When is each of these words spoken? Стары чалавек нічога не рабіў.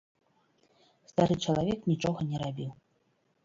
Стары 1.11 1.35
чалавек 1.45 1.79
нічога 1.93 2.19
не 2.33 2.37
рабіў. 2.47 2.77